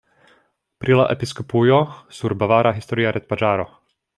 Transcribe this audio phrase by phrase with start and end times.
[0.83, 1.77] Pri la episkopujo
[2.21, 3.69] sur bavara historia retpaĝaro.